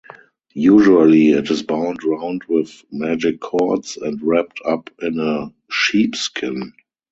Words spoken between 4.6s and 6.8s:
up in a sheepskin.